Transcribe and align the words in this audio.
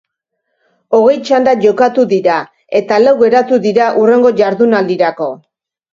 Hogei 0.99 1.17
txanda 1.27 1.51
jokatu 1.65 2.05
dira 2.15 2.37
eta 2.81 2.99
lau 3.05 3.13
geratu 3.23 3.61
dira 3.67 3.91
hurrengo 4.01 4.33
jardunaldirako. 4.41 5.29